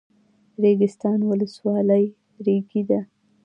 [0.61, 2.05] ریګستان ولسوالۍ
[2.45, 2.99] ریګي ده؟